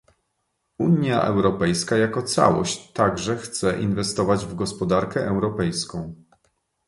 [0.79, 6.15] Unia Europejska jako całość także chce inwestować w gospodarkę europejską